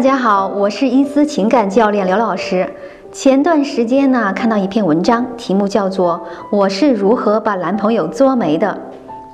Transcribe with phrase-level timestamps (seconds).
[0.00, 2.66] 大家好，我是伊思情感教练刘老师。
[3.12, 6.18] 前段时间呢，看到一篇文章，题目叫做
[6.56, 8.80] 《我是如何把男朋友作没的》。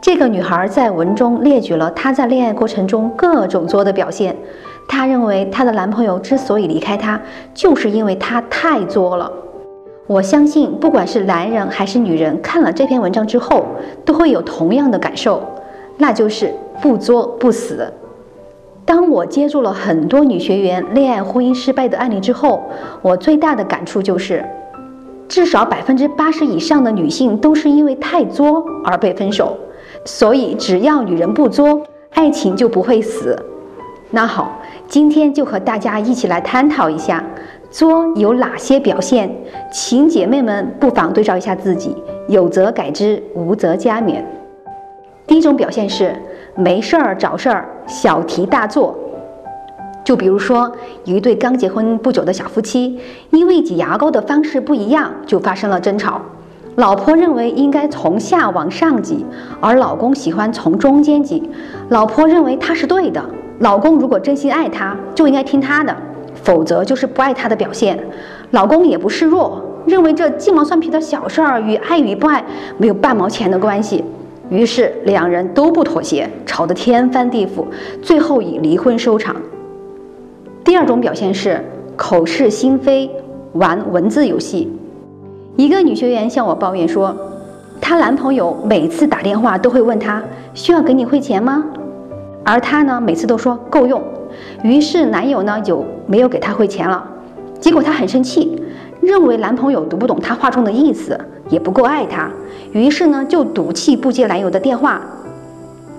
[0.03, 4.35] 这个女孩在文中列举了她在恋爱过程中各种作的表现。
[4.89, 7.21] 她认为她的男朋友之所以离开她，
[7.55, 9.31] 就是因为她太作了。
[10.09, 13.65] 我相信，不管是男人还是女人，看了这篇文章之后，
[14.05, 15.41] 都会有同样的感受，
[15.99, 16.53] 那就是
[16.83, 17.89] 不作不死。
[18.87, 22.63] 当我接触了很多女学员恋爱婚姻失败的案例之后，
[23.03, 24.45] 我最大的感触就是，
[25.29, 29.59] 至少百分之八十以上的女性都是因为太作而被分手。
[30.05, 33.37] 所以，只要女人不作，爱情就不会死。
[34.11, 37.25] 那好，今天就和大家一起来探讨一下，
[37.73, 39.29] 作有哪些表现，
[39.73, 41.97] 请姐妹们不妨对照一下自己，
[42.29, 44.23] 有则改之，无则加勉。
[45.27, 46.15] 第一种表现是。
[46.59, 48.97] 没事儿找事儿，小题大做。
[50.05, 50.71] 就比如说，
[51.05, 56.21] 一对刚结婚不久的小夫妻，因为挤牙膏的方式不一样，就发生了争吵。
[56.77, 59.25] 老婆认为应该从下往上挤，
[59.61, 61.43] 而老公喜欢从中间挤。
[61.89, 63.25] 老婆认为他是对的，
[63.61, 65.97] 老公如果真心爱她，就应该听她的，
[66.35, 67.99] 否则就是不爱她的表现。
[68.51, 72.45] 老公也不示弱，认为这鸡毛蒜皮的小事儿与爱与不爱
[72.77, 74.05] 没有半毛钱的关系。
[74.49, 77.65] 于是两人都不妥协，吵得天翻地覆，
[78.01, 79.35] 最后以离婚收场。
[80.65, 81.61] 第二种表现是
[81.97, 83.11] 口是心非，
[83.55, 84.73] 玩文字游戏。
[85.57, 87.17] 一个女学员向我抱怨说，
[87.81, 90.23] 她男朋友每次打电话都会问她
[90.55, 91.65] 需要给你汇钱吗？
[92.45, 94.03] 而她呢，每次都说够用。
[94.63, 97.05] 于是男友呢就没有给她汇钱了。
[97.59, 98.61] 结果她很生气，
[99.01, 102.31] 认为男朋友读不懂她话中的意思，也不够爱她。
[102.73, 105.01] 于是呢，就赌气不接男友的电话。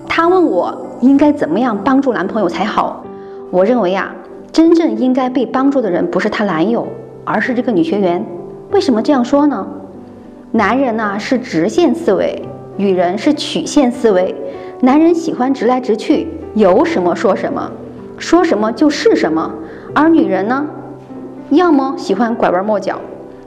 [0.08, 3.04] 她问我应该怎么样帮助男朋友才好。
[3.50, 4.14] 我认为啊，
[4.52, 6.86] 真正应该被帮助的人不是她男友，
[7.24, 8.24] 而是这个女学员。
[8.70, 9.66] 为什么这样说呢？
[10.52, 12.42] 男人呢是直线思维，
[12.76, 14.34] 女人是曲线思维。
[14.80, 17.70] 男人喜欢直来直去，有什么说什么，
[18.16, 19.52] 说什么就是什么。
[19.94, 20.66] 而女人呢，
[21.50, 23.00] 要么喜欢拐弯抹角。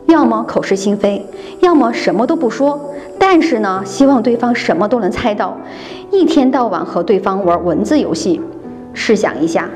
[0.08, 1.26] 要么口是心非，
[1.62, 2.80] 要么什么都不说，
[3.18, 5.58] 但是呢，希望对方什么都能猜到，
[6.12, 8.42] 一天到晚和对方玩文字游戏。
[8.94, 9.70] 试想一下，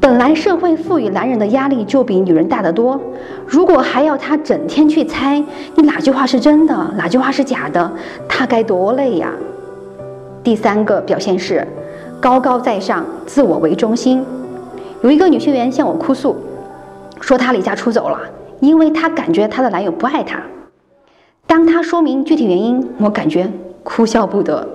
[0.00, 2.98] 本来社会赋予男人的压力就比女人大得多，
[3.46, 5.42] 如果还要他整天去猜
[5.74, 7.92] 你哪句话是真的，哪句话是假的，
[8.26, 9.30] 他该多累呀！
[10.42, 11.66] 第三个表现是
[12.20, 14.24] 高高在上，自我为中心。
[15.02, 16.34] 有一个女学员向我哭诉，
[17.20, 18.18] 说她离家出走了。
[18.60, 20.40] 因为她感觉她的男友不爱她，
[21.46, 23.50] 当她说明具体原因，我感觉
[23.82, 24.66] 哭笑不得。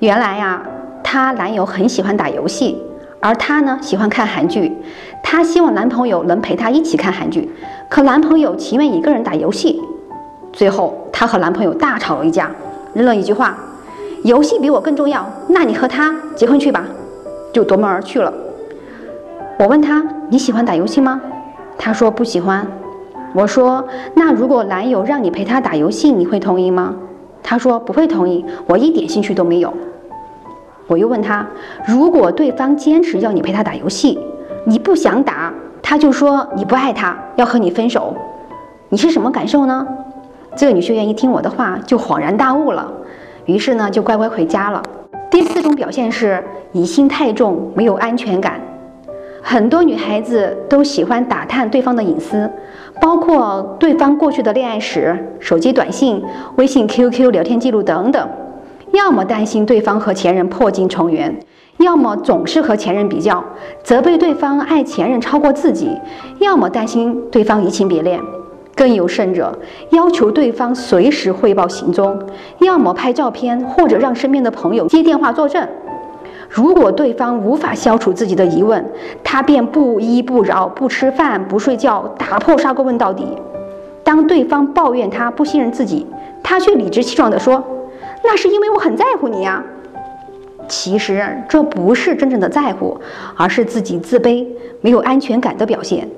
[0.00, 0.62] 原来呀，
[1.02, 2.82] 她男友很喜欢打游戏，
[3.20, 4.72] 而她呢喜欢看韩剧。
[5.22, 7.50] 她希望男朋友能陪她一起看韩剧，
[7.88, 9.82] 可男朋友情愿一个人打游戏。
[10.52, 12.50] 最后，她和男朋友大吵了一架，
[12.92, 13.56] 扔了一句话
[14.22, 16.84] ：“游戏比我更重要，那你和他结婚去吧。”
[17.52, 18.32] 就夺门而去了。
[19.58, 21.20] 我问她：“你喜欢打游戏吗？”
[21.78, 22.66] 她说：“不喜欢。”
[23.34, 23.84] 我说
[24.14, 26.94] ：“那如果男友让你陪他打游戏，你会同意吗？”
[27.42, 29.74] 他说：“不会同意，我一点兴趣都没有。”
[30.86, 31.44] 我又问他
[31.86, 34.18] ：“如果对方坚持要你陪他打游戏，
[34.64, 35.52] 你不想打，
[35.82, 38.14] 他就说你不爱他，要和你分手，
[38.88, 39.86] 你是什么感受呢？”
[40.56, 42.88] 这个女学员一听我的话，就恍然大悟了，
[43.46, 44.80] 于是呢就乖乖回家了。
[45.28, 46.40] 第四种表现是
[46.70, 48.60] 疑心太重，没有安全感。
[49.42, 52.48] 很多女孩子都喜欢打探对方的隐私，
[53.00, 56.22] 包括对方过去的恋爱史、手机短信、
[56.56, 58.28] 微信、QQ 聊天记录等等。
[58.92, 61.36] 要么担心对方和前任破镜重圆，
[61.78, 63.42] 要么总是和前任比较，
[63.82, 65.88] 责备对方爱前任超过自己；
[66.38, 68.20] 要么担心对方移情别恋，
[68.76, 69.58] 更有甚者，
[69.90, 72.16] 要求对方随时汇报行踪；
[72.60, 75.66] 要么拍照片，或者让身边的朋友接电话作证。
[76.54, 78.88] 如果对方无法消除自己的疑问，
[79.24, 83.26] 他便不依不饶，不吃饭，不睡觉，打破砂锅问到底。
[84.04, 86.06] 当对方抱怨他不信任自己，
[86.44, 87.64] 他却理直气壮地说
[88.22, 89.64] ：“那是因为我很在乎你呀。”
[90.68, 93.00] 其实这不是真正的在乎，
[93.36, 94.46] 而是自己自卑、
[94.80, 96.08] 没有安全感的表现。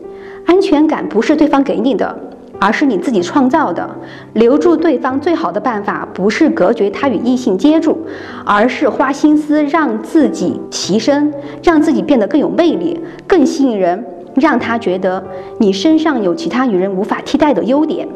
[0.44, 2.14] 安全感不是对方给你的。
[2.60, 3.88] 而是你自己创造的。
[4.34, 7.98] 留住对方最好的办法，不是隔绝他与异性接触，
[8.44, 11.32] 而是花心思让自己提升，
[11.62, 14.04] 让自己变得更有魅力、更吸引人，
[14.34, 15.22] 让他觉得
[15.58, 18.06] 你身上有其他女人无法替代的优点。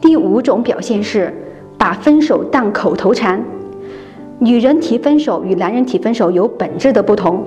[0.00, 1.34] 第五种表现是
[1.76, 3.42] 把分手当口头禅。
[4.40, 7.44] 女人提分手与男人提分手有本质的不同。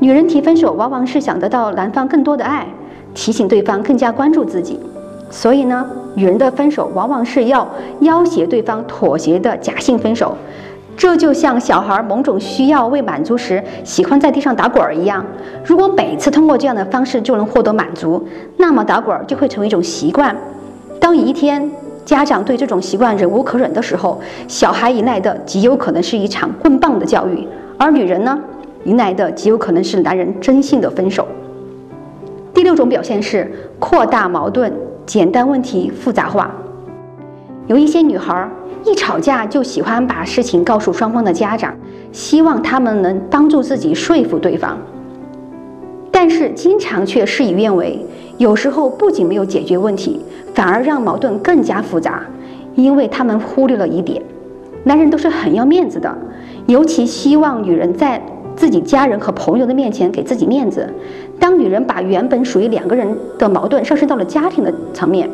[0.00, 2.66] 女人提分手，往往是想得到男方更多的爱，
[3.14, 4.80] 提醒对方更加关注自己。
[5.34, 5.84] 所以呢，
[6.14, 10.36] 女人的分手往往是要要挟对方妥协的假性分手。
[10.96, 15.26] 这就像小孩某种需要未满足时喜欢在地上打滚儿一样，
[15.64, 18.24] 如果每次通过这样的方式就能获得满足，
[18.58, 20.34] 那么打滚儿就会成为一种习惯。
[21.00, 21.68] 当一天
[22.04, 27.44] 家长对这种习惯忍无可忍的时候，小孩迎来的极有可能是一场棍棒的教育，
[27.76, 28.38] 而女人呢，
[28.84, 31.26] 迎来的极有可能是男人真性的分手。
[32.54, 34.72] 第六种表现是扩大矛盾，
[35.06, 36.50] 简单问题复杂化。
[37.66, 38.48] 有一些女孩
[38.84, 41.74] 一吵架就喜欢把事情告诉双方的家长，
[42.12, 44.78] 希望他们能帮助自己说服对方，
[46.10, 47.98] 但是经常却事与愿违。
[48.36, 50.20] 有时候不仅没有解决问题，
[50.54, 52.22] 反而让矛盾更加复杂，
[52.74, 54.20] 因为他们忽略了一点：
[54.82, 56.12] 男人都是很要面子的，
[56.66, 58.20] 尤其希望女人在
[58.56, 60.92] 自己家人和朋友的面前给自己面子。
[61.38, 65.28] 当女人把原本属于两个人的矛盾上升到了家庭的层面，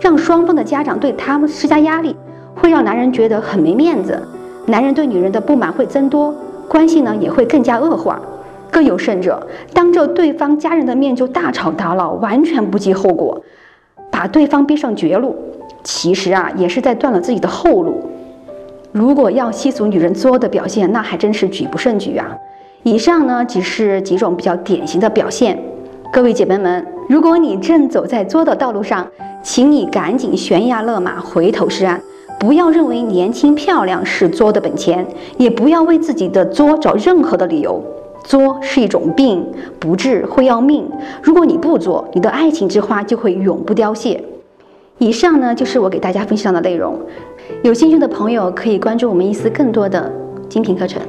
[0.00, 2.14] 让双方的家长对他们施加压力，
[2.54, 4.20] 会让男人觉得很没面子，
[4.66, 6.34] 男人对女人的不满会增多，
[6.68, 8.20] 关系呢也会更加恶化。
[8.70, 13.40] 更有甚者，当着对方家人的面就大吵大闹，完全不计后果，
[14.10, 15.36] 把对方逼上绝路，
[15.84, 18.02] 其实啊也是在断了自己的后路。
[18.90, 22.36] 如果要细数女人作的表现，那还真是举不胜举啊。
[22.84, 25.58] 以上呢只是几种比较典型的表现。
[26.12, 29.08] 各位姐妹们，如果你正走在作的道路上，
[29.42, 31.98] 请你赶紧悬崖勒马，回头是岸，
[32.38, 35.06] 不要认为年轻漂亮是作的本钱，
[35.38, 37.82] 也不要为自己的作找任何的理由。
[38.22, 39.46] 作是一种病，
[39.80, 40.86] 不治会要命。
[41.22, 44.22] 如果你不作，你的爱情之花就会永不凋谢。
[44.98, 47.00] 以上呢就是我给大家分享的内容。
[47.62, 50.12] 有兴趣的朋友可以关注我们一丝更多的
[50.50, 51.00] 精品课程。